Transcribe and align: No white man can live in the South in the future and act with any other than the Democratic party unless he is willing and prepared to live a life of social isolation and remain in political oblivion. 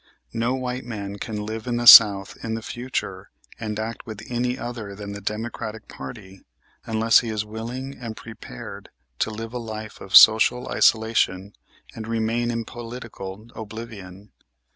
No 0.33 0.55
white 0.55 0.83
man 0.83 1.17
can 1.19 1.45
live 1.45 1.67
in 1.67 1.77
the 1.77 1.85
South 1.85 2.35
in 2.43 2.55
the 2.55 2.63
future 2.63 3.29
and 3.59 3.79
act 3.79 4.03
with 4.07 4.23
any 4.31 4.57
other 4.57 4.95
than 4.95 5.11
the 5.11 5.21
Democratic 5.21 5.87
party 5.87 6.41
unless 6.85 7.19
he 7.19 7.29
is 7.29 7.45
willing 7.45 7.95
and 7.95 8.17
prepared 8.17 8.89
to 9.19 9.29
live 9.29 9.53
a 9.53 9.59
life 9.59 10.01
of 10.01 10.15
social 10.15 10.67
isolation 10.69 11.53
and 11.93 12.07
remain 12.07 12.49
in 12.49 12.65
political 12.65 13.45
oblivion. 13.53 14.31